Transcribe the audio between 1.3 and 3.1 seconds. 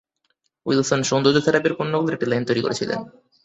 থেরাপির পণ্যগুলির একটি লাইন তৈরি করেছিলেন।